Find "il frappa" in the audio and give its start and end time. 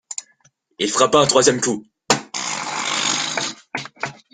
0.79-1.19